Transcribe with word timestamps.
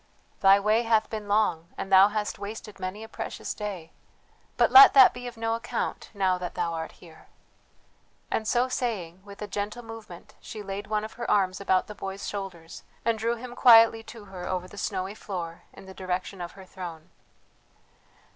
"Thy 0.39 0.59
way 0.59 0.81
hath 0.81 1.11
been 1.11 1.27
long, 1.27 1.67
and 1.77 1.91
thou 1.91 2.07
hast 2.07 2.39
wasted 2.39 2.79
many 2.79 3.03
a 3.03 3.07
precious 3.07 3.53
day, 3.53 3.91
but 4.57 4.71
let 4.71 4.95
that 4.95 5.13
be 5.13 5.27
of 5.27 5.37
no 5.37 5.53
account 5.53 6.09
now 6.15 6.39
that 6.39 6.55
thou 6.55 6.73
art 6.73 6.93
here," 6.93 7.27
and 8.31 8.47
so 8.47 8.67
saying, 8.67 9.21
with 9.23 9.43
a 9.43 9.47
gentle 9.47 9.85
movement 9.85 10.33
she 10.41 10.63
laid 10.63 10.87
one 10.87 11.03
of 11.03 11.13
her 11.13 11.29
arms 11.29 11.61
about 11.61 11.85
the 11.85 11.93
boy's 11.93 12.27
shoulders 12.27 12.81
and 13.05 13.19
drew 13.19 13.35
him 13.35 13.55
quietly 13.55 14.01
to 14.01 14.25
her 14.25 14.47
over 14.47 14.67
the 14.67 14.75
snowy 14.75 15.13
floor 15.13 15.65
in 15.71 15.85
the 15.85 15.93
direction 15.93 16.41
of 16.41 16.53
her 16.53 16.65
throne. 16.65 17.11